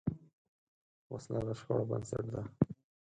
[1.13, 2.41] وسله د شخړو بنسټ ده